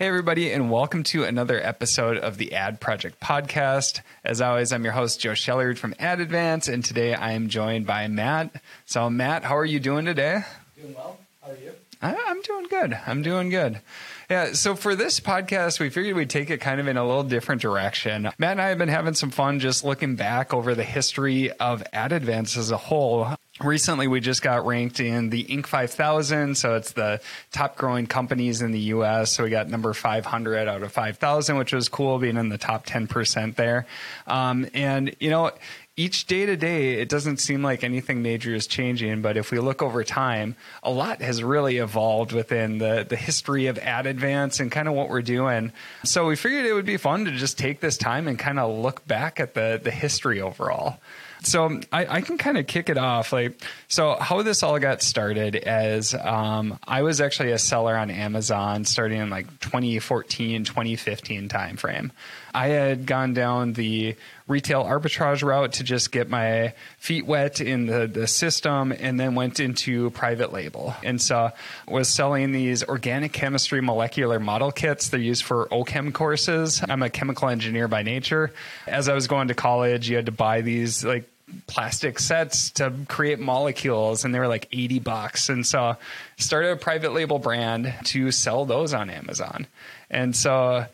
[0.00, 4.00] Hey, everybody, and welcome to another episode of the Ad Project Podcast.
[4.24, 7.86] As always, I'm your host, Joe Shellerud from Ad Advance, and today I am joined
[7.86, 8.62] by Matt.
[8.86, 10.40] So, Matt, how are you doing today?
[10.80, 11.18] Doing well.
[11.42, 11.72] How are you?
[12.00, 12.98] I, I'm doing good.
[13.06, 13.82] I'm doing good.
[14.30, 17.22] Yeah, so for this podcast, we figured we'd take it kind of in a little
[17.22, 18.30] different direction.
[18.38, 21.82] Matt and I have been having some fun just looking back over the history of
[21.92, 25.66] Ad Advance as a whole recently we just got ranked in the Inc.
[25.66, 26.56] 5000.
[26.56, 27.20] So it's the
[27.52, 29.32] top growing companies in the US.
[29.32, 32.86] So we got number 500 out of 5,000, which was cool being in the top
[32.86, 33.86] 10% there.
[34.26, 35.52] Um, and, you know,
[35.96, 39.20] each day to day, it doesn't seem like anything major is changing.
[39.20, 43.66] But if we look over time, a lot has really evolved within the, the history
[43.66, 45.72] of Ad Advance and kind of what we're doing.
[46.04, 48.78] So we figured it would be fun to just take this time and kind of
[48.78, 50.98] look back at the, the history overall.
[51.42, 53.32] So I, I can kind of kick it off.
[53.32, 58.10] Like, so how this all got started as um, I was actually a seller on
[58.10, 62.10] Amazon starting in like 2014, 2015 timeframe.
[62.52, 64.16] I had gone down the
[64.50, 69.34] retail arbitrage route to just get my feet wet in the, the system and then
[69.34, 70.94] went into private label.
[71.04, 71.52] And so
[71.88, 75.08] was selling these organic chemistry molecular model kits.
[75.08, 76.82] They're used for OChem courses.
[76.86, 78.52] I'm a chemical engineer by nature.
[78.86, 81.24] As I was going to college, you had to buy these like
[81.66, 85.96] plastic sets to create molecules and they were like 80 bucks and so
[86.36, 89.66] started a private label brand to sell those on amazon
[90.10, 90.86] and so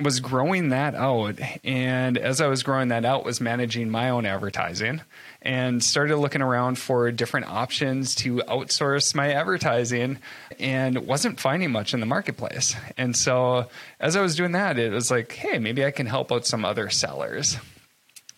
[0.00, 4.26] was growing that out and as i was growing that out was managing my own
[4.26, 5.00] advertising
[5.42, 10.18] and started looking around for different options to outsource my advertising
[10.58, 12.76] and wasn't finding much in the marketplace.
[12.98, 16.32] And so as i was doing that it was like hey maybe i can help
[16.32, 17.56] out some other sellers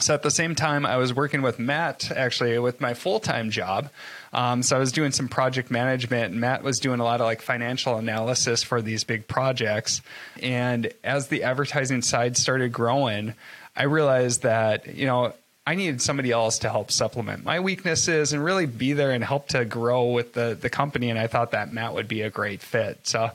[0.03, 3.50] so at the same time, I was working with Matt actually with my full time
[3.50, 3.91] job.
[4.33, 7.27] Um, so I was doing some project management, and Matt was doing a lot of
[7.27, 10.03] like financial analysis for these big projects.
[10.43, 13.34] And as the advertising side started growing,
[13.77, 15.34] I realized that you know
[15.66, 19.48] I needed somebody else to help supplement my weaknesses and really be there and help
[19.48, 21.10] to grow with the the company.
[21.10, 23.06] And I thought that Matt would be a great fit.
[23.06, 23.31] So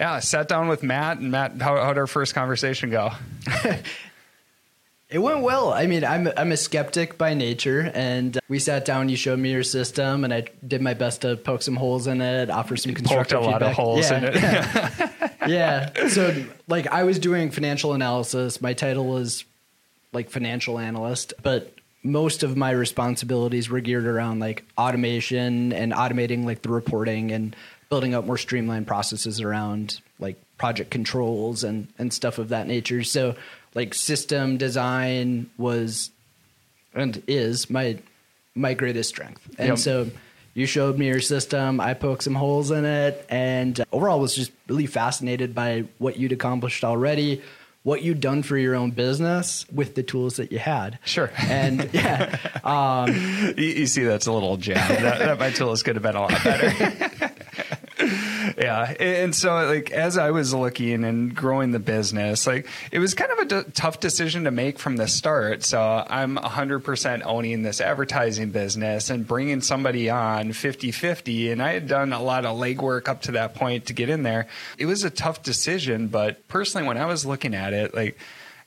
[0.00, 3.10] yeah, I sat down with Matt and Matt, how, how'd our first conversation go?
[5.10, 5.72] It went well.
[5.72, 9.08] I mean, I'm I'm a skeptic by nature, and we sat down.
[9.08, 12.20] You showed me your system, and I did my best to poke some holes in
[12.20, 13.62] it, offer some constructive Poked a feedback.
[13.62, 14.34] lot of holes yeah, in it.
[14.34, 15.28] Yeah.
[15.46, 16.08] yeah.
[16.08, 18.60] So, like, I was doing financial analysis.
[18.60, 19.46] My title was
[20.12, 26.44] like financial analyst, but most of my responsibilities were geared around like automation and automating
[26.44, 27.56] like the reporting and
[27.88, 33.02] building up more streamlined processes around like project controls and and stuff of that nature.
[33.02, 33.36] So
[33.78, 36.10] like system design was
[36.94, 37.96] and is my
[38.56, 39.48] my greatest strength.
[39.56, 39.78] And yep.
[39.78, 40.10] so
[40.54, 44.50] you showed me your system, I poked some holes in it, and overall was just
[44.66, 47.40] really fascinated by what you'd accomplished already,
[47.84, 50.98] what you'd done for your own business with the tools that you had.
[51.04, 51.30] Sure.
[51.38, 52.36] And yeah.
[52.64, 53.14] Um,
[53.56, 54.88] you, you, see, that's a little jab.
[54.88, 57.27] that, that my tools could have been a lot better.
[58.58, 58.94] yeah.
[58.98, 63.30] And so, like, as I was looking and growing the business, like, it was kind
[63.30, 65.64] of a d- tough decision to make from the start.
[65.64, 71.52] So, I'm 100% owning this advertising business and bringing somebody on 50 50.
[71.52, 74.22] And I had done a lot of legwork up to that point to get in
[74.22, 74.48] there.
[74.76, 76.08] It was a tough decision.
[76.08, 78.18] But personally, when I was looking at it, like,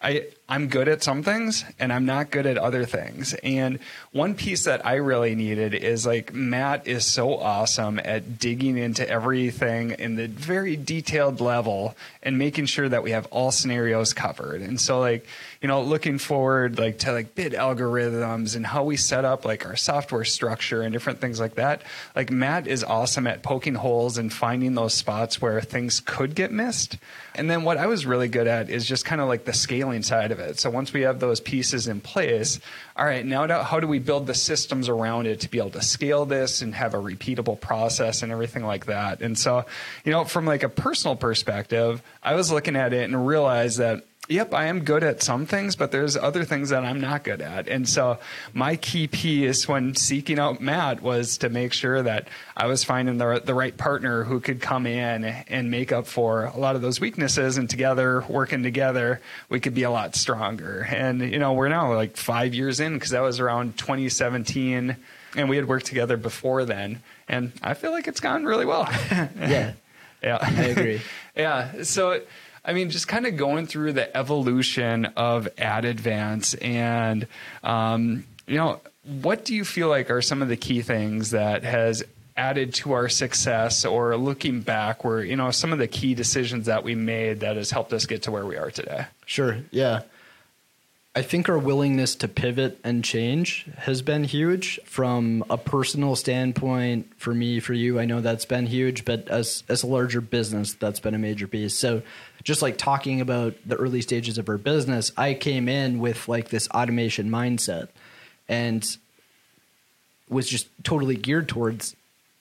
[0.02, 3.34] I, I'm good at some things and I'm not good at other things.
[3.42, 3.80] And
[4.12, 9.08] one piece that I really needed is like Matt is so awesome at digging into
[9.10, 14.62] everything in the very detailed level and making sure that we have all scenarios covered.
[14.62, 15.26] And so like,
[15.62, 19.64] you know, looking forward like to like bid algorithms and how we set up like
[19.66, 21.84] our software structure and different things like that.
[22.16, 26.52] Like Matt is awesome at poking holes and finding those spots where things could get
[26.52, 26.98] missed.
[27.36, 30.02] And then what I was really good at is just kind of like the scaling
[30.02, 30.60] side of it.
[30.60, 32.60] So once we have those pieces in place,
[32.98, 35.82] all right, now how do we build the systems around it to be able to
[35.84, 39.22] scale this and have a repeatable process and everything like that?
[39.22, 39.66] And so,
[40.06, 44.06] you know, from like a personal perspective, I was looking at it and realized that
[44.28, 47.42] yep, I am good at some things, but there's other things that I'm not good
[47.42, 47.68] at.
[47.68, 48.20] And so
[48.54, 53.18] my key piece when seeking out Matt was to make sure that I was finding
[53.18, 56.82] the, the right partner who could come in and make up for a lot of
[56.82, 57.58] those weaknesses.
[57.58, 60.88] And together, working together, we could be a lot stronger.
[60.90, 64.96] And, you know, we're now like five years in because that was around 2017
[65.36, 67.02] and we had worked together before then.
[67.28, 68.88] And I feel like it's gone really well.
[69.12, 69.74] yeah.
[70.22, 70.38] Yeah.
[70.42, 71.02] I agree.
[71.36, 71.84] yeah.
[71.84, 72.22] So,
[72.64, 77.28] I mean, just kind of going through the evolution of Ad Advance and,
[77.64, 78.80] um, you know,
[79.22, 82.04] what do you feel like are some of the key things that has
[82.38, 86.68] added to our success or looking back were, you know, some of the key decisions
[86.68, 89.06] that we made that has helped us get to where we are today?
[89.26, 89.58] Sure.
[89.72, 90.02] Yeah.
[91.14, 97.12] I think our willingness to pivot and change has been huge from a personal standpoint
[97.18, 98.00] for me, for you.
[98.00, 101.48] I know that's been huge, but as as a larger business, that's been a major
[101.48, 101.78] piece.
[101.78, 102.02] So,
[102.44, 106.50] just like talking about the early stages of our business, I came in with like
[106.50, 107.90] this automation mindset
[108.50, 108.86] and
[110.30, 111.96] was just totally geared towards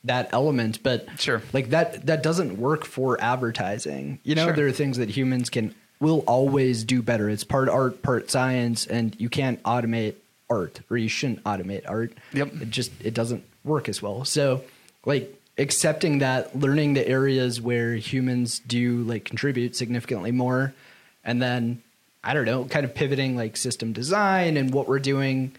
[0.05, 0.83] that element.
[0.83, 1.43] But sure.
[1.53, 4.19] like that that doesn't work for advertising.
[4.23, 4.55] You know Sure.
[4.57, 7.29] there are things that humans can will always do better.
[7.29, 10.15] It's part art part science and you can't automate
[10.49, 12.13] art or you shouldn't automate art.
[12.33, 12.63] Yep.
[12.63, 14.25] it just it doesn't work as well.
[14.25, 14.63] So
[15.05, 20.73] like accepting that learning the areas where humans do like contribute significantly more
[21.23, 21.83] and then
[22.25, 25.53] i don't know kind of pivoting like system design and what we're doing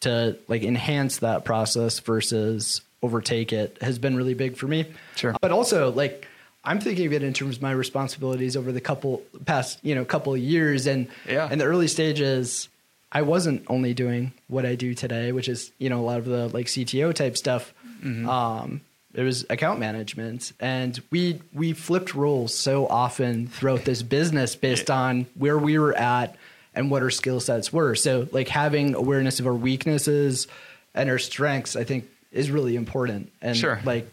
[0.00, 4.84] to like enhance that process versus overtake it has been really big for me
[5.16, 5.34] Sure.
[5.40, 6.28] but also like
[6.64, 10.04] i'm thinking of it in terms of my responsibilities over the couple past you know
[10.04, 11.50] couple of years and Yeah.
[11.50, 12.68] in the early stages
[13.10, 16.26] i wasn't only doing what i do today which is you know a lot of
[16.26, 17.72] the like cto type stuff
[18.28, 18.80] um
[19.16, 24.90] it was account management and we we flipped roles so often throughout this business based
[24.90, 26.36] on where we were at
[26.74, 27.94] and what our skill sets were.
[27.94, 30.46] So like having awareness of our weaknesses
[30.94, 33.32] and our strengths i think is really important.
[33.40, 33.80] And Sure.
[33.84, 34.06] like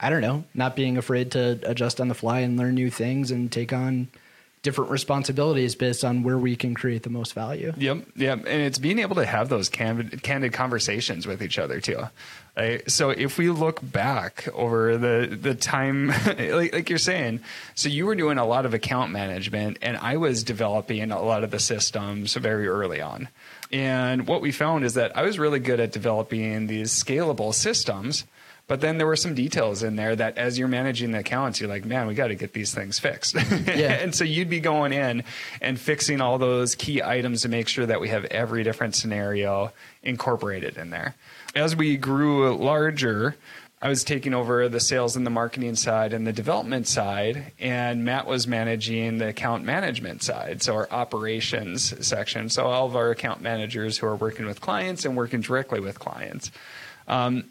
[0.00, 3.30] i don't know not being afraid to adjust on the fly and learn new things
[3.30, 4.08] and take on
[4.62, 8.78] different responsibilities based on where we can create the most value Yep, yep, and it's
[8.78, 12.02] being able to have those candid, candid conversations with each other too.
[12.56, 12.88] Right?
[12.90, 17.40] So if we look back over the the time, like, like you're saying,
[17.74, 21.44] so you were doing a lot of account management, and I was developing a lot
[21.44, 23.28] of the systems very early on.
[23.72, 28.24] And what we found is that I was really good at developing these scalable systems.
[28.70, 31.68] But then there were some details in there that as you're managing the accounts, you're
[31.68, 33.34] like, man, we got to get these things fixed.
[33.66, 33.94] Yeah.
[33.94, 35.24] and so you'd be going in
[35.60, 39.72] and fixing all those key items to make sure that we have every different scenario
[40.04, 41.16] incorporated in there.
[41.56, 43.34] As we grew larger,
[43.82, 48.04] I was taking over the sales and the marketing side and the development side, and
[48.04, 52.48] Matt was managing the account management side, so our operations section.
[52.48, 55.98] So all of our account managers who are working with clients and working directly with
[55.98, 56.52] clients.
[57.08, 57.46] Um,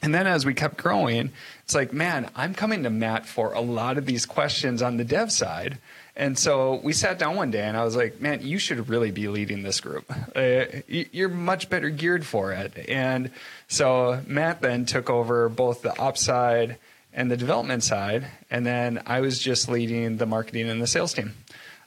[0.00, 1.30] and then as we kept growing,
[1.64, 5.04] it's like, man, I'm coming to Matt for a lot of these questions on the
[5.04, 5.78] dev side.
[6.14, 9.12] And so we sat down one day and I was like, man, you should really
[9.12, 10.10] be leading this group.
[10.36, 12.86] Uh, you're much better geared for it.
[12.88, 13.32] And
[13.66, 16.76] so Matt then took over both the ops side
[17.12, 18.26] and the development side.
[18.48, 21.34] And then I was just leading the marketing and the sales team.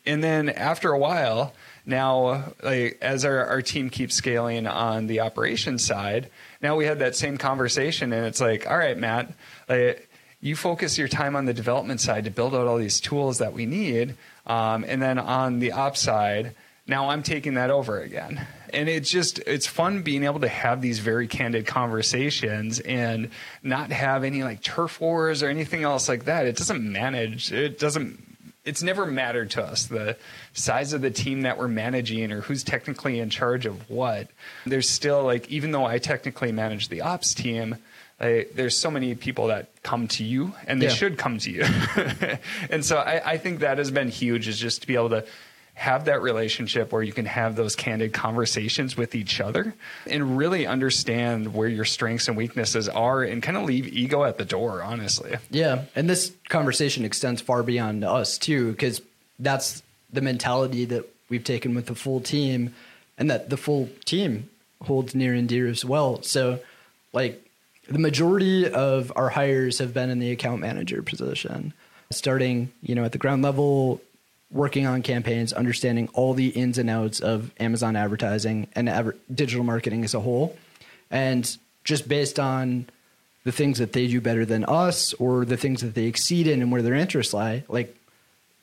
[0.06, 1.54] And then after a while,
[1.86, 6.30] now like as our, our team keeps scaling on the operations side,
[6.62, 9.34] now we had that same conversation and it's like, all right, Matt,
[9.68, 10.08] like,
[10.42, 13.54] you focus your time on the development side to build out all these tools that
[13.54, 14.16] we need.
[14.48, 16.56] Um, and then on the ops side,
[16.88, 18.46] now I'm taking that over again.
[18.74, 23.30] And it's just, it's fun being able to have these very candid conversations and
[23.62, 26.48] not have any like turf wars or anything else like that.
[26.48, 28.31] It doesn't manage, it doesn't
[28.66, 30.18] it's never mattered to us the
[30.54, 34.28] size of the team that we're managing or who's technically in charge of what.
[34.66, 37.77] There's still like even though I technically manage the ops team,
[38.20, 40.94] I, there's so many people that come to you and they Yeah.
[40.94, 41.63] should come to you.
[42.70, 45.25] and so I, I think that has been huge is just to be able to
[45.82, 49.74] have that relationship where you can have those candid conversations with each other
[50.06, 54.38] and really understand where your strengths and weaknesses are and kind of leave ego at
[54.38, 55.38] the door, honestly.
[55.50, 59.02] Yeah, and this conversation extends far beyond us too, because
[59.40, 59.82] that's
[60.14, 62.76] the mentality that we've taken with the full team,
[63.18, 64.50] and that the full team
[64.84, 66.22] holds near and dear as well.
[66.22, 66.60] So,
[67.12, 67.44] like,
[67.90, 71.74] the majority of our hires have been in the account manager position,
[72.12, 74.00] starting you know at the ground level,
[74.51, 79.63] working on campaigns, understanding all the ins and outs of Amazon advertising and adver- digital
[79.63, 80.58] marketing as a whole,
[81.10, 82.88] and just based on
[83.43, 86.62] the things that they do better than us or the things that they exceed in
[86.62, 87.96] and where their interests lie like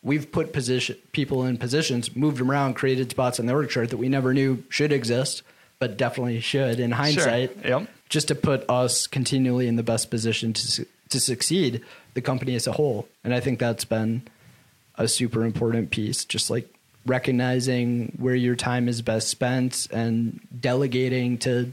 [0.04, 3.90] we've put position people in positions moved them around created spots on the org chart
[3.90, 5.42] that we never knew should exist
[5.80, 7.88] but definitely should in hindsight Yep.
[8.08, 11.82] just to put us continually in the best position to to succeed
[12.14, 14.22] the company as a whole and i think that's been
[14.98, 16.68] a super important piece just like
[17.06, 21.72] recognizing where your time is best spent and delegating to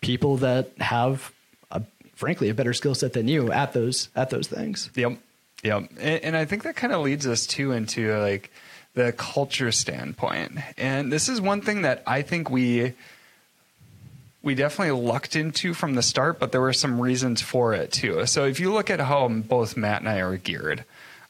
[0.00, 1.32] people that have
[1.70, 1.82] a,
[2.14, 5.18] frankly a better skill set than you at those at those things Yep.
[5.62, 5.90] Yep.
[5.98, 8.50] And, and I think that kind of leads us too into like
[8.94, 10.58] the culture standpoint.
[10.76, 12.94] And this is one thing that I think we
[14.42, 18.26] we definitely lucked into from the start, but there were some reasons for it too.
[18.26, 20.84] So if you look at how both Matt and I are geared,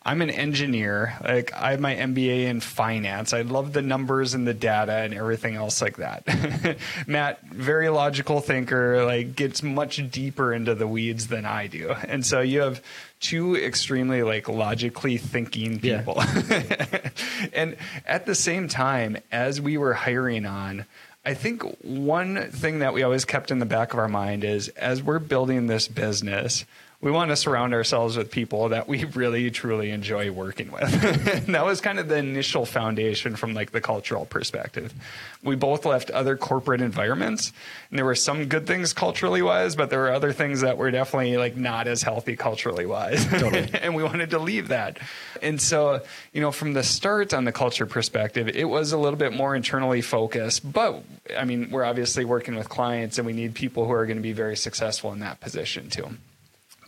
[0.07, 1.19] I'm an engineer.
[1.21, 3.33] Like I have my MBA in finance.
[3.33, 6.79] I love the numbers and the data and everything else like that.
[7.09, 11.91] Matt, very logical thinker, like gets much deeper into the weeds than I do.
[11.91, 12.81] And so you have
[13.19, 16.23] two extremely like logically thinking people.
[16.49, 17.11] Yeah.
[17.53, 20.87] and at the same time, as we were hiring on,
[21.25, 24.69] I think one thing that we always kept in the back of our mind is
[24.69, 26.65] as we're building this business,
[27.03, 31.05] we want to surround ourselves with people that we really truly enjoy working with.
[31.29, 34.95] and that was kind of the initial foundation from like the cultural perspective.
[35.43, 37.53] We both left other corporate environments
[37.91, 40.91] and there were some good things culturally wise, but there were other things that were
[40.91, 43.27] definitely like not as healthy culturally wise.
[43.27, 43.69] Totally.
[43.81, 44.99] and we wanted to leave that.
[45.43, 49.19] And so, you know, from the start on the culture perspective, it was a little
[49.19, 51.03] bit more internally focused, but
[51.37, 54.23] I mean, we're obviously working with clients and we need people who are going to
[54.23, 56.09] be very successful in that position too.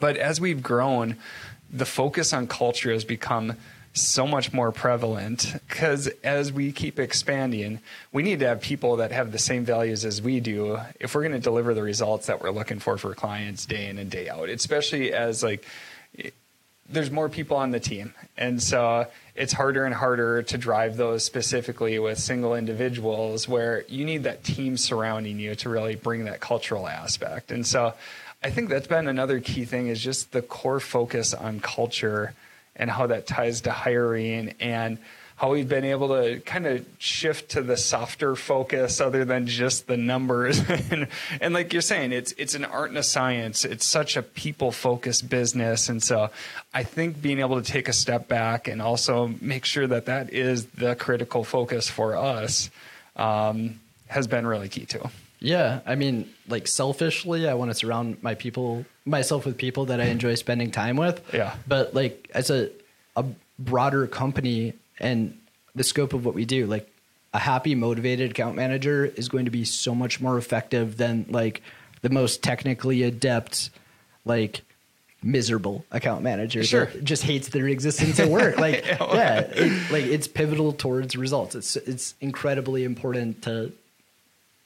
[0.01, 1.17] But as we've grown,
[1.71, 3.55] the focus on culture has become
[3.95, 7.81] so much more prevalent because as we keep expanding,
[8.13, 11.23] we need to have people that have the same values as we do if we're
[11.23, 14.29] going to deliver the results that we're looking for for clients day in and day
[14.29, 15.67] out, especially as like
[16.89, 18.15] there's more people on the team.
[18.37, 24.05] And so it's harder and harder to drive those specifically with single individuals where you
[24.05, 27.53] need that team surrounding you to really bring that cultural aspect.
[27.53, 27.95] And so
[28.43, 32.35] I think that's been another key thing is just the core focus on culture
[32.77, 34.99] and how that ties to hiring and
[35.39, 39.87] how we've been able to kind of shift to the softer focus other than just
[39.87, 40.61] the numbers.
[40.91, 41.09] And,
[41.41, 43.65] and, like you're saying it's it's an art and a science.
[43.65, 45.89] It's such a people focused business.
[45.89, 46.31] And so
[46.75, 50.33] i think being able to take a step back and also make sure that that
[50.33, 52.71] is the critical focus for us
[53.17, 55.09] um, has been really key too
[55.41, 60.01] yeah, I mean, like selfishly, I want to surround my people, myself with people that
[60.01, 61.23] I enjoy spending time with.
[61.33, 61.55] Yeah.
[61.67, 62.71] But like as a
[63.17, 63.25] a
[63.59, 65.39] broader company and
[65.75, 66.91] the scope of what we do, like
[67.33, 71.63] a happy, motivated account manager is going to be so much more effective than like
[72.03, 73.71] the most technically adept,
[74.25, 74.63] like
[75.23, 76.87] miserable account manager sure.
[76.87, 78.57] that just hates their existence at work.
[78.59, 81.55] Like, yeah, it, like it's pivotal towards results.
[81.55, 83.73] It's it's incredibly important to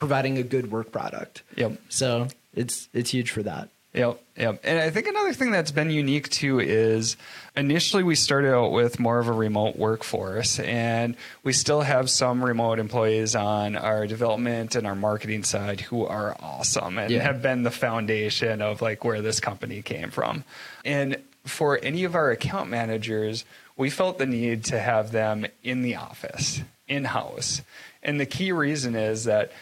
[0.03, 1.45] providing a good work product.
[1.55, 1.81] Yep.
[1.89, 3.69] So it's it's huge for that.
[3.95, 4.61] Yep, yep.
[4.65, 7.17] And I think another thing that's been unique too is
[7.55, 12.45] initially we started out with more of a remote workforce, and we still have some
[12.45, 17.23] remote employees on our development and our marketing side who are awesome and yeah.
[17.23, 20.43] have been the foundation of like where this company came from.
[20.85, 23.45] And for any of our account managers,
[23.77, 27.63] we felt the need to have them in the office, in house.
[28.03, 29.53] And the key reason is that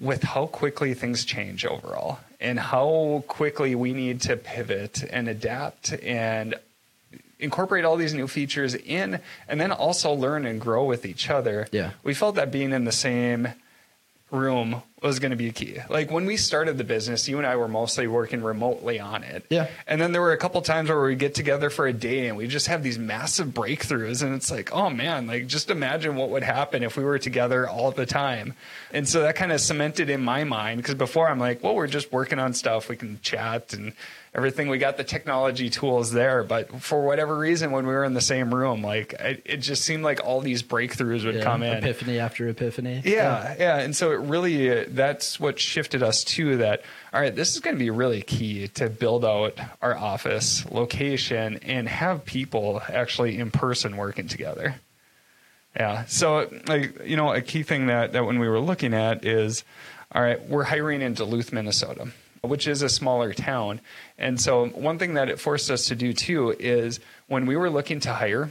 [0.00, 5.92] with how quickly things change overall and how quickly we need to pivot and adapt
[6.02, 6.54] and
[7.38, 11.66] incorporate all these new features in and then also learn and grow with each other.
[11.72, 11.92] Yeah.
[12.02, 13.48] We felt that being in the same
[14.30, 15.78] room was going to be key.
[15.90, 19.44] Like when we started the business, you and I were mostly working remotely on it.
[19.50, 19.68] Yeah.
[19.86, 22.36] And then there were a couple times where we get together for a day and
[22.36, 26.30] we just have these massive breakthroughs and it's like, oh man, like just imagine what
[26.30, 28.54] would happen if we were together all the time.
[28.90, 31.88] And so that kind of cemented in my mind because before I'm like, well, we're
[31.88, 32.88] just working on stuff.
[32.88, 33.92] We can chat and
[34.36, 34.68] everything.
[34.68, 38.20] We got the technology tools there, but for whatever reason, when we were in the
[38.20, 41.78] same room, like it, it just seemed like all these breakthroughs would yeah, come in,
[41.78, 43.02] epiphany after epiphany.
[43.04, 46.82] Yeah, yeah, yeah, and so it really uh, that's what shifted us to that.
[47.12, 51.58] All right, this is going to be really key to build out our office location
[51.62, 54.76] and have people actually in person working together.
[55.76, 59.24] Yeah, so like you know, a key thing that that when we were looking at
[59.24, 59.64] is,
[60.12, 62.08] all right, we're hiring in Duluth, Minnesota
[62.46, 63.80] which is a smaller town.
[64.18, 67.70] And so, one thing that it forced us to do too is when we were
[67.70, 68.50] looking to hire,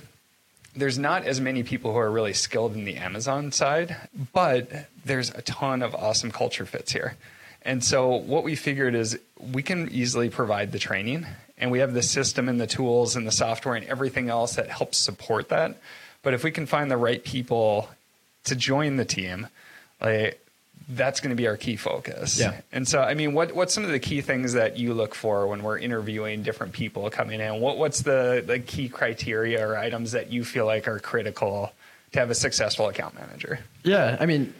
[0.75, 3.96] there's not as many people who are really skilled in the Amazon side,
[4.34, 7.15] but there's a ton of awesome culture fits here.
[7.62, 9.20] And so, what we figured is
[9.51, 11.25] we can easily provide the training,
[11.58, 14.67] and we have the system and the tools and the software and everything else that
[14.67, 15.77] helps support that.
[16.22, 17.89] But if we can find the right people
[18.44, 19.48] to join the team,
[20.00, 20.44] like
[20.88, 22.39] that's going to be our key focus.
[22.39, 22.62] Yeah.
[22.72, 25.48] And so, I mean, what what's some of the key things that you look for
[25.48, 27.60] when we're interviewing different people coming in?
[27.60, 31.72] What what's the the key criteria or items that you feel like are critical
[32.12, 33.60] to have a successful account manager?
[33.84, 34.54] Yeah, I mean,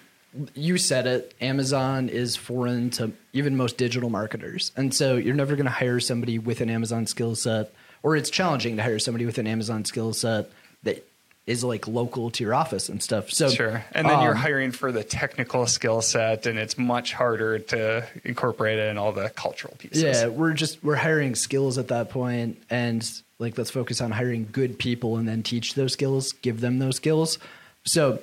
[0.56, 1.36] you said it.
[1.42, 6.00] Amazon is foreign to even most digital marketers, and so you're never going to hire
[6.00, 9.86] somebody with an Amazon skill set, or it's challenging to hire somebody with an Amazon
[9.86, 10.50] skill set
[10.84, 11.08] that
[11.48, 13.30] is like local to your office and stuff.
[13.30, 13.86] So Sure.
[13.92, 18.08] And then you're um, hiring for the technical skill set, and it's much harder to
[18.24, 20.02] incorporate it in all the cultural pieces.
[20.02, 24.48] Yeah, we're just we're hiring skills at that point, and like let's focus on hiring
[24.52, 27.38] good people and then teach those skills, give them those skills.
[27.84, 28.20] So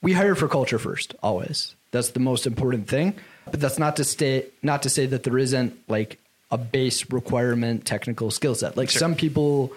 [0.00, 1.74] we hire for culture first, always.
[1.90, 3.14] That's the most important thing.
[3.50, 6.18] But that's not to stay not to say that there isn't like
[6.50, 8.76] a base requirement technical skill set.
[8.76, 9.00] Like Sure.
[9.00, 9.72] some people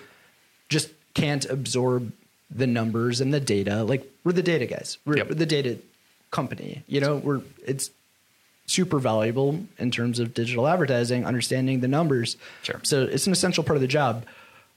[0.70, 2.14] just can't absorb
[2.50, 3.84] the numbers and the data.
[3.84, 4.98] Like we're the data guys.
[5.06, 5.30] We're, Yep.
[5.30, 5.78] we're the data
[6.32, 6.84] company.
[6.88, 7.92] You know, we're it's
[8.66, 12.38] super valuable in terms of digital advertising, understanding the numbers.
[12.64, 12.80] Sure.
[12.84, 14.26] So it's an essential part of the job.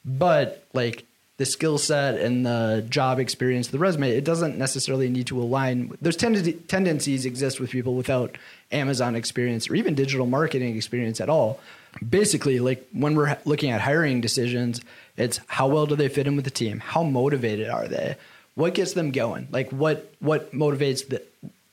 [0.05, 1.05] But like
[1.37, 5.97] the skill set and the job experience, the resume, it doesn't necessarily need to align.
[6.00, 8.37] Those tend- tendencies exist with people without
[8.71, 11.61] Amazon experience or even digital marketing experience at all.
[12.07, 14.81] Basically, like when we're looking at hiring decisions,
[15.17, 16.81] it's how well do they fit in with the team?
[16.81, 18.17] How motivated are they?
[18.55, 19.49] What gets them going?
[19.51, 21.23] Like what what motivates the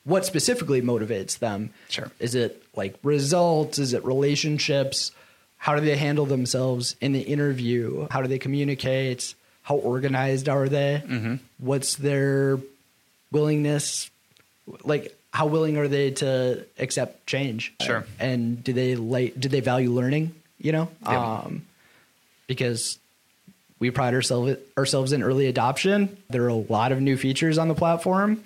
[0.03, 1.71] what specifically motivates them?
[1.89, 2.11] Sure.
[2.19, 3.79] Is it like results?
[3.79, 5.11] Is it relationships?
[5.57, 8.07] How do they handle themselves in the interview?
[8.09, 9.35] How do they communicate?
[9.61, 11.03] How organized are they?
[11.05, 11.35] Mm-hmm.
[11.59, 12.59] What's their
[13.31, 14.09] willingness?
[14.83, 17.73] Like, how willing are they to accept change?
[17.81, 18.05] Sure.
[18.19, 19.39] And do they like?
[19.39, 20.33] Do they value learning?
[20.59, 21.41] You know, Yeah.
[21.45, 21.65] um,
[22.47, 22.97] because
[23.79, 26.17] we pride ourselves ourselves in early adoption.
[26.29, 28.43] There are a lot of new features on the platform,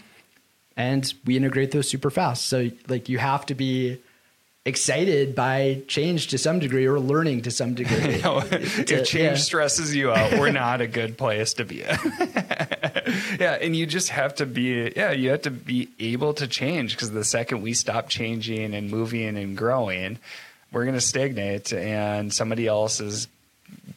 [0.77, 2.45] and we integrate those super fast.
[2.47, 3.97] So, like, you have to be
[4.65, 8.19] excited by change to some degree or learning to some degree.
[8.21, 9.35] To- if change yeah.
[9.35, 11.75] stresses you out, we're not a good place to be
[13.39, 16.95] yeah, and you just have to be yeah, you have to be able to change
[16.95, 20.17] because the second we stop changing and moving and growing,
[20.71, 23.27] we're going to stagnate and somebody else is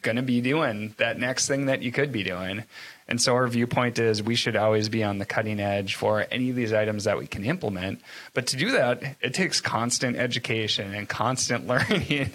[0.02, 2.64] going to be doing that next thing that you could be doing.
[3.08, 6.50] And so our viewpoint is we should always be on the cutting edge for any
[6.50, 8.00] of these items that we can implement.
[8.34, 12.30] But to do that, it takes constant education and constant learning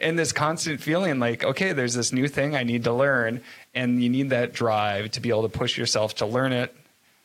[0.00, 3.42] and this constant feeling like, okay, there's this new thing I need to learn.
[3.74, 6.74] And you need that drive to be able to push yourself to learn it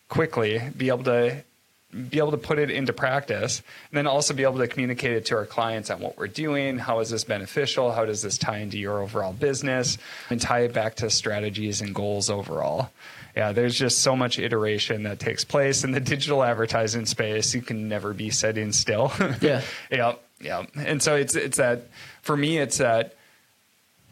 [0.07, 1.43] quickly, be able to
[1.91, 5.25] be able to put it into practice and then also be able to communicate it
[5.25, 6.77] to our clients on what we're doing.
[6.77, 7.91] How is this beneficial?
[7.91, 9.97] How does this tie into your overall business?
[10.29, 12.91] And tie it back to strategies and goals overall.
[13.35, 17.55] Yeah there's just so much iteration that takes place in the digital advertising space.
[17.55, 19.11] You can never be sitting still.
[19.41, 19.61] Yeah.
[19.91, 21.83] yeah yeah and so it's it's that
[22.21, 23.15] for me it's that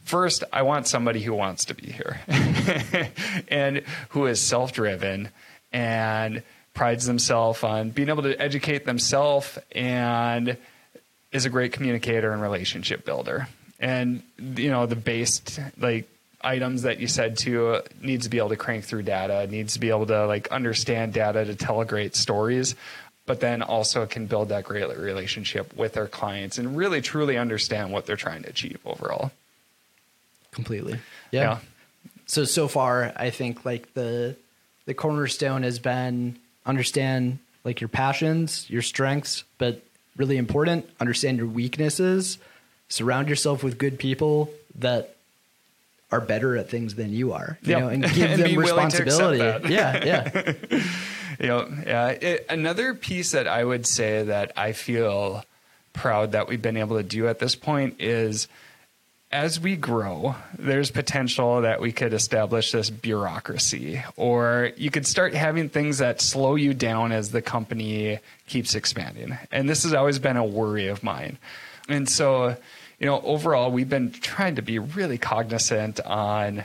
[0.03, 2.19] first i want somebody who wants to be here
[3.47, 5.29] and who is self-driven
[5.71, 6.43] and
[6.77, 10.57] prides themselves on being able to educate themselves and
[11.31, 13.47] is a great communicator and relationship builder
[13.79, 16.07] and you know the based like
[16.41, 19.73] items that you said to uh, needs to be able to crank through data needs
[19.73, 22.75] to be able to like understand data to tell great stories
[23.25, 27.91] but then also can build that great relationship with their clients and really truly understand
[27.91, 29.31] what they're trying to achieve overall
[30.57, 30.99] completely.
[31.31, 31.41] Yeah.
[31.41, 31.59] Yeah.
[32.25, 34.35] So so far, I think like the
[34.85, 36.37] the cornerstone has been
[36.67, 39.81] understand like your passions, your strengths, but
[40.15, 42.37] really important, understand your weaknesses.
[42.89, 45.15] Surround yourself with good people that
[46.11, 47.57] are better at things than you are.
[47.63, 47.79] You Yep.
[47.81, 49.73] know, and give And them be willing to accept responsibility.
[49.73, 50.53] Yeah, yeah.
[51.39, 52.07] you know, yeah.
[52.09, 55.43] It, another piece that I would say that I feel
[55.93, 58.47] proud that we've been able to do at this point is
[59.31, 65.33] as we grow, there's potential that we could establish this bureaucracy, or you could start
[65.33, 69.37] having things that slow you down as the company keeps expanding.
[69.51, 71.37] And this has always been a worry of mine.
[71.89, 72.55] And so,
[72.99, 76.63] you know, overall, we've been trying to be really cognizant on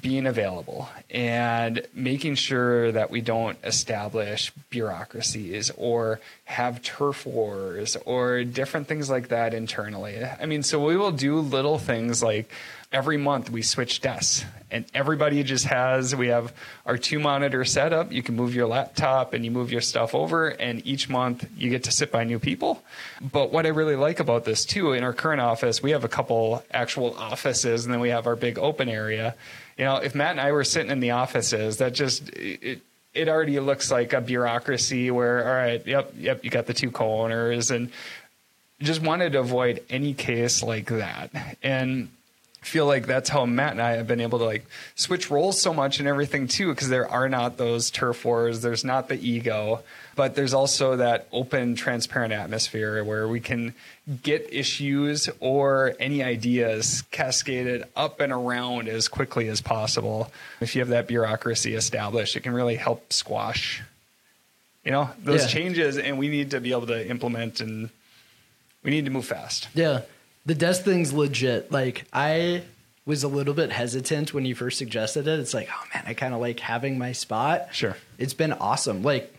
[0.00, 8.44] being available and making sure that we don't establish bureaucracies or have turf wars or
[8.44, 10.24] different things like that internally.
[10.24, 12.50] I mean, so we will do little things like
[12.92, 16.52] every month we switch desks and everybody just has we have
[16.84, 20.48] our two monitor setup you can move your laptop and you move your stuff over
[20.48, 22.82] and each month you get to sit by new people.
[23.20, 26.08] But what i really like about this too in our current office we have a
[26.08, 29.34] couple actual offices and then we have our big open area
[29.82, 32.80] you know if matt and i were sitting in the offices that just it,
[33.12, 36.90] it already looks like a bureaucracy where all right yep yep you got the two
[36.90, 37.90] co-owners and
[38.82, 41.30] just wanted to avoid any case like that.
[41.62, 42.08] And
[42.62, 45.74] feel like that's how Matt and I have been able to like switch roles so
[45.74, 49.80] much and everything too, because there are not those turf wars, there's not the ego,
[50.14, 53.74] but there's also that open, transparent atmosphere where we can
[54.22, 60.30] get issues or any ideas cascaded up and around as quickly as possible.
[60.60, 63.82] If you have that bureaucracy established, it can really help squash,
[64.84, 65.48] you know, those Yeah.
[65.48, 67.90] changes, and we need to be able to implement and
[68.84, 69.68] we need to move fast.
[69.74, 70.02] Yeah.
[70.46, 71.70] The desk thing's legit.
[71.70, 72.62] Like I
[73.06, 75.38] was a little bit hesitant when you first suggested it.
[75.40, 77.68] It's like, oh man, I kind of like having my spot.
[77.72, 77.96] Sure.
[78.18, 79.02] It's been awesome.
[79.02, 79.32] Like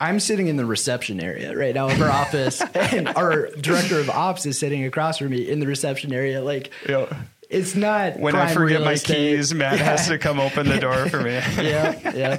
[0.00, 4.08] I'm sitting in the reception area right now of our office, and our director of
[4.08, 6.40] ops is sitting across from me in the reception area.
[6.42, 7.06] Like Yeah.
[7.50, 9.14] it's not When I forget my estate.
[9.36, 11.32] keys, Matt has to come open the door for me.
[11.56, 12.38] yeah, yeah.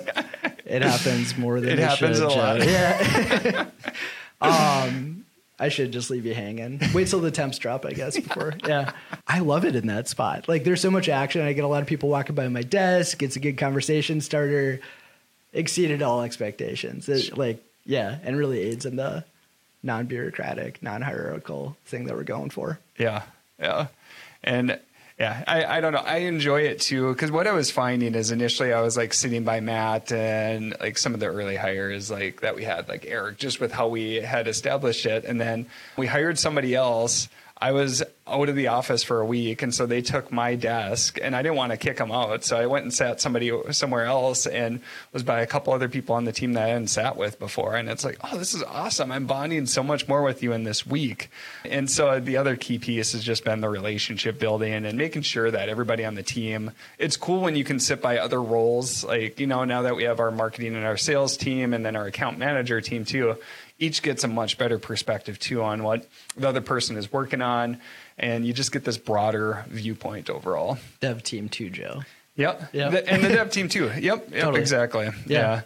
[0.66, 2.62] It happens more than It it, happens should, a lot.
[2.62, 3.68] Joe.
[4.42, 4.86] Yeah.
[4.86, 5.21] um,
[5.62, 6.82] I should just leave you hanging.
[6.92, 8.16] Wait till the temps drop, I guess.
[8.20, 8.94] Before, yeah.
[9.28, 10.48] I love it in that spot.
[10.48, 11.42] Like, there's so much action.
[11.42, 13.22] I get a lot of people walking by my desk.
[13.22, 14.80] It's a good conversation starter.
[15.54, 17.08] Exceeded all expectations.
[17.08, 19.24] It, like, yeah, and really aids in the
[19.84, 22.80] non-bureaucratic, non-hierarchical thing that we're going for.
[22.98, 23.22] Yeah,
[23.60, 23.88] yeah,
[24.44, 24.80] and
[25.22, 26.00] yeah, I, I don't know.
[26.00, 29.44] I enjoy it too because what I was finding is initially I was like sitting
[29.44, 33.38] by Matt and like some of the early hires like that we had like Eric
[33.38, 37.30] just with how we had established it, and then we hired somebody else.
[37.56, 41.20] I was out of the office for a week, and so they took my desk,
[41.22, 44.06] and I didn't want to kick them out, so I went and sat somebody somewhere
[44.06, 44.82] else, and
[45.14, 47.76] was by a couple other people on the team that I hadn't sat with before,
[47.76, 49.12] and it's like, oh, this is awesome!
[49.12, 51.30] I'm bonding so much more with you in this week,
[51.66, 55.52] and so the other key piece has just been the relationship building and making sure
[55.52, 56.72] that everybody on the team.
[56.98, 60.04] It's cool when you can sit by other roles, like you know, now that we
[60.04, 63.38] have our marketing and our sales team, and then our account manager team too
[63.82, 67.82] each gets a much better perspective too on what the other person is working on
[68.22, 72.04] and you just get this broader viewpoint overall Dev team too, Joe.
[72.36, 72.92] yep, Yep.
[72.92, 74.60] The- and the dev team too yep yep Totally.
[74.62, 75.40] exactly Yeah.
[75.40, 75.62] yeah.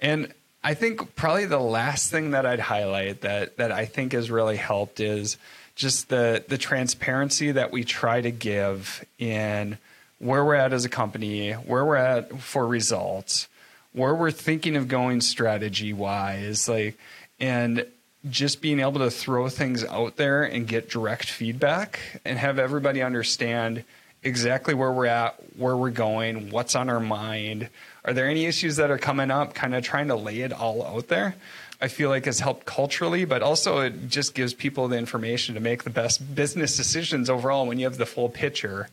[0.00, 4.30] and i think probably the last thing that i'd highlight that that i think has
[4.30, 5.36] really helped is
[5.74, 9.78] just the the transparency that we try to give in
[10.18, 13.48] where we're at as a company where we're at for results
[13.94, 16.96] where we're thinking of going strategy wise like
[17.40, 17.84] and
[18.30, 23.02] just being able to throw things out there and get direct feedback and have everybody
[23.02, 23.84] understand
[24.22, 27.68] exactly where we're at, where we're going, what's on our mind.
[28.04, 29.54] Are there any issues that are coming up?
[29.54, 31.34] Kind of trying to lay it all out there.
[31.80, 35.60] I feel like has helped culturally, but also it just gives people the information to
[35.60, 38.88] make the best business decisions overall when you have the full picture.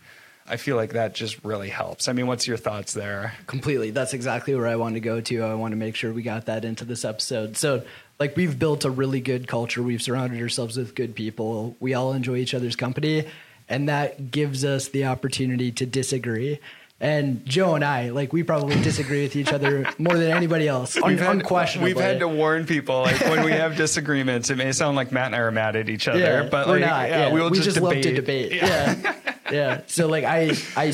[0.47, 2.07] I feel like that just really helps.
[2.07, 3.35] I mean, what's your thoughts there?
[3.45, 6.21] completely that's exactly where i want to go to i want to make sure we
[6.23, 7.83] got that into this episode so
[8.19, 12.11] like we've built a really good culture we've surrounded ourselves with good people we all
[12.13, 13.25] enjoy each other's company
[13.69, 16.59] and that gives us the opportunity to disagree
[16.99, 20.97] and joe and i like we probably disagree with each other more than anybody else
[21.01, 24.49] We've had, unquestionably we've had to warn people like when we have disagreements.
[24.49, 26.73] It may sound like Matt and I are mad at each other, yeah, but we're
[26.73, 27.09] like, not.
[27.09, 27.93] yeah, Yeah, we will we just, just debate.
[27.93, 28.51] love to debate.
[28.51, 29.15] Yeah.
[29.51, 30.93] yeah, So like I, I,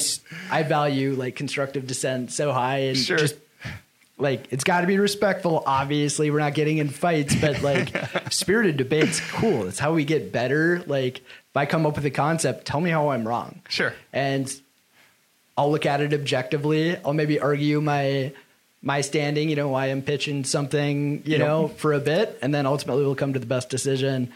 [0.52, 3.18] I value like constructive dissent so high, and Sure.
[3.18, 3.36] just
[4.18, 5.64] like it's got to be respectful.
[5.66, 7.94] Obviously, we're not getting in fights, but like
[8.32, 9.68] spirited debate's cool.
[9.68, 10.84] It's how we get better.
[10.88, 13.62] Like if I come up with a concept, tell me how I'm wrong.
[13.70, 13.94] Sure.
[14.14, 14.54] and
[15.58, 16.98] I'll look at it objectively.
[16.98, 18.34] I'll maybe argue my
[18.82, 21.40] my standing, you know, why I'm pitching something, you Yep.
[21.40, 24.32] know, for a bit, and then ultimately we'll come to the best decision.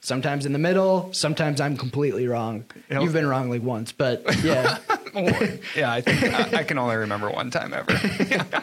[0.00, 2.64] Sometimes in the middle, sometimes I'm completely wrong.
[2.90, 3.02] Yep.
[3.02, 4.78] You've been wrong like once, but yeah,
[5.74, 6.22] yeah, I think
[6.54, 7.92] I, I can only remember one time ever.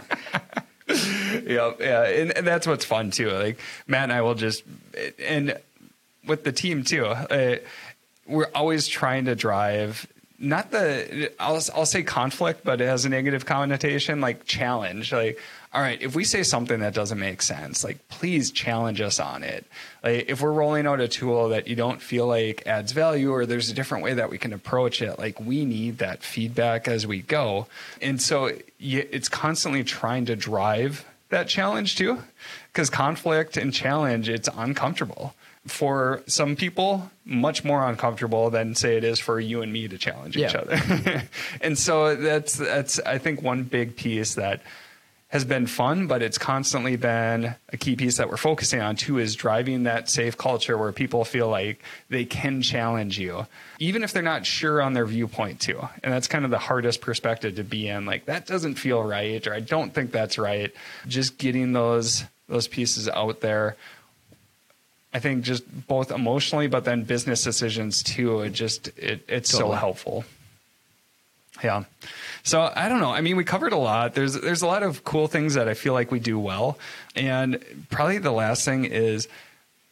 [1.48, 3.30] yeah, yeah, and, and that's what's fun too.
[3.30, 4.64] Like Matt and I will just,
[5.20, 5.58] and
[6.26, 7.58] with the team too, uh,
[8.28, 13.10] we're always trying to drive not the I'll I'll say conflict, but it has a
[13.10, 15.14] negative connotation, like challenge.
[15.14, 15.40] Like,
[15.74, 19.44] all right, if we say something that doesn't make sense, like please challenge us on
[19.44, 19.66] it.
[20.04, 23.46] Like if we're rolling out a tool that you don't feel like adds value or
[23.46, 27.08] there's a different way that we can approach it, like we need that feedback as
[27.08, 27.68] we go.
[28.02, 32.24] And so it's constantly trying to drive that challenge too?
[32.72, 35.36] Because conflict and challenge it's uncomfortable.
[35.68, 39.98] For some people much more uncomfortable than say it is for you and me to
[39.98, 41.24] challenge each other.
[41.62, 44.62] And so that's that's i think one big piece that
[45.30, 49.18] has been fun but it's constantly been a key piece that we're focusing on too
[49.18, 53.46] is driving that safe culture where people feel like they can challenge you
[53.80, 57.02] even if they're not sure on their viewpoint too and that's kind of the hardest
[57.02, 60.74] perspective to be in like that doesn't feel right or i don't think that's right
[61.08, 63.76] just getting those those pieces out there
[65.16, 68.42] I think just both emotionally, but then business decisions too.
[68.42, 69.72] It just it, it's totally.
[69.72, 70.26] so helpful.
[71.64, 71.84] Yeah.
[72.44, 73.12] So I don't know.
[73.12, 74.14] I mean, we covered a lot.
[74.14, 76.78] There's there's a lot of cool things that I feel like we do well,
[77.16, 79.28] and probably the last thing is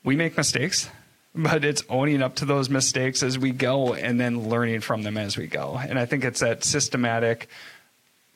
[0.04, 0.89] we make mistakes,
[1.34, 5.17] but it's owning up to those mistakes as we go, and then learning from them
[5.17, 5.80] as we go.
[5.82, 7.47] And I think it's that systematic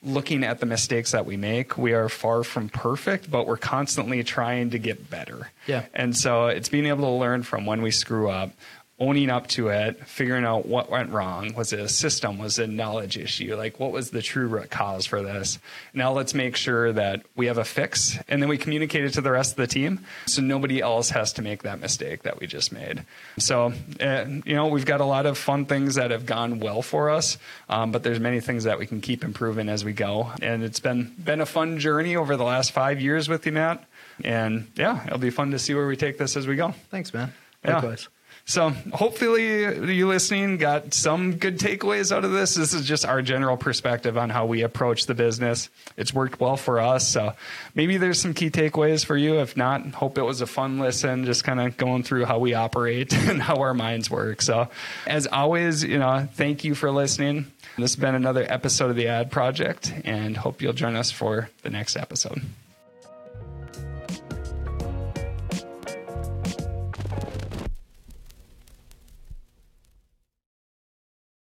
[0.03, 4.23] looking at the mistakes that we make, we are far from perfect, but we're constantly
[4.23, 5.51] trying to get better.
[5.65, 5.85] Yeah.
[5.93, 8.51] And so it's being able to learn from when we screw up,
[8.99, 11.53] owning up to it, figuring out what went wrong.
[11.53, 12.39] Was it a system?
[12.39, 13.55] Was it a knowledge issue?
[13.55, 15.59] Like, what was the true root cause for this?
[15.93, 19.21] Now let's make sure that we have a fix and then we communicate it to
[19.21, 22.47] the rest of the team so nobody else has to make that mistake that we
[22.47, 23.05] just made.
[23.37, 26.81] So, uh, you know, we've got a lot of fun things that have gone well
[26.81, 27.37] for us,
[27.69, 30.31] um, but there's many things that we can keep improving as we go.
[30.41, 33.83] And it's been, been a fun journey over the last five years with you, Matt.
[34.23, 36.73] And yeah, it'll be fun to see where we take this as we go.
[36.89, 37.31] Thanks, man.
[37.63, 38.07] Likewise.
[38.09, 38.16] Yeah.
[38.47, 42.55] So hopefully you listening got some good takeaways out of this.
[42.55, 45.69] This is just our general perspective on how we approach the business.
[45.97, 47.05] It's worked well for us.
[47.05, 47.33] So
[47.75, 49.41] maybe there's some key takeaways for you.
[49.41, 52.53] If not, hope it was a fun listen, just kind of going through how we
[52.53, 54.41] operate and how our minds work.
[54.41, 54.69] So
[55.05, 57.51] as always, you know, thank you for listening.
[57.75, 61.49] This has been another episode of the Ad Project and hope you'll join us for
[61.63, 62.41] the next episode.